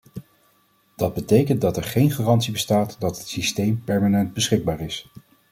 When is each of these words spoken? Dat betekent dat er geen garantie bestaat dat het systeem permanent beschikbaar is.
Dat 0.95 1.13
betekent 1.13 1.61
dat 1.61 1.77
er 1.77 1.83
geen 1.83 2.11
garantie 2.11 2.51
bestaat 2.51 2.95
dat 2.99 3.17
het 3.17 3.27
systeem 3.27 3.81
permanent 3.83 4.33
beschikbaar 4.33 4.79
is. 4.79 5.09